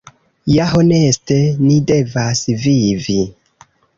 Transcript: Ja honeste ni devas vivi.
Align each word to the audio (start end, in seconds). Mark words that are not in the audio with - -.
Ja 0.53 0.63
honeste 0.71 1.35
ni 1.67 1.77
devas 1.93 2.43
vivi. 2.65 3.21